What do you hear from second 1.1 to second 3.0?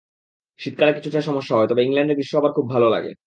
সমস্যা হয়, তবে ইংল্যান্ডের গ্রীষ্ম আমার খুব ভালো